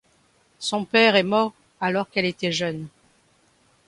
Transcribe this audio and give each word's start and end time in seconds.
Son 0.57 0.83
père 0.83 1.15
est 1.15 1.21
mort 1.21 1.53
alors 1.79 2.09
qu'elle 2.09 2.25
était 2.25 2.51
jeune. 2.51 2.87